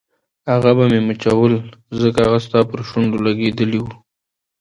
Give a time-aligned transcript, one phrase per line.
[0.51, 1.53] هغه به مې مچول
[2.01, 3.93] ځکه هغه ستا پر شونډو لګېدلي وو.